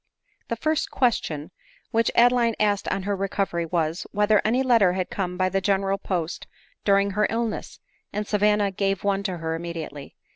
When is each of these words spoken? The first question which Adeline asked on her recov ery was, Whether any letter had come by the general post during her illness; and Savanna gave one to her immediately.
The 0.47 0.55
first 0.55 0.89
question 0.89 1.51
which 1.91 2.09
Adeline 2.15 2.55
asked 2.59 2.87
on 2.87 3.03
her 3.03 3.15
recov 3.15 3.53
ery 3.53 3.67
was, 3.67 4.07
Whether 4.11 4.41
any 4.43 4.63
letter 4.63 4.93
had 4.93 5.11
come 5.11 5.37
by 5.37 5.47
the 5.47 5.61
general 5.61 5.99
post 5.99 6.47
during 6.83 7.11
her 7.11 7.27
illness; 7.29 7.79
and 8.11 8.25
Savanna 8.25 8.71
gave 8.71 9.03
one 9.03 9.21
to 9.21 9.37
her 9.37 9.53
immediately. 9.53 10.15